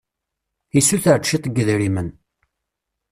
[0.79, 2.07] Issuter-d cwiṭ n yidrimen.